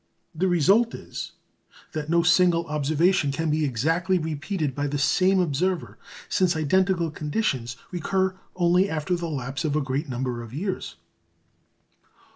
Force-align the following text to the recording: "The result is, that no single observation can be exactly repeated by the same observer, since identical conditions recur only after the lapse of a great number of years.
"The 0.41 0.47
result 0.47 0.95
is, 0.95 1.33
that 1.91 2.09
no 2.09 2.23
single 2.23 2.65
observation 2.65 3.31
can 3.31 3.51
be 3.51 3.63
exactly 3.65 4.17
repeated 4.17 4.73
by 4.73 4.87
the 4.87 4.97
same 4.97 5.39
observer, 5.39 5.99
since 6.27 6.55
identical 6.55 7.11
conditions 7.11 7.77
recur 7.91 8.35
only 8.55 8.89
after 8.89 9.15
the 9.15 9.29
lapse 9.29 9.63
of 9.63 9.75
a 9.75 9.81
great 9.81 10.09
number 10.09 10.41
of 10.41 10.55
years. 10.55 10.95